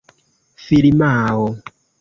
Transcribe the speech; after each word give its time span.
firmao 0.65 1.45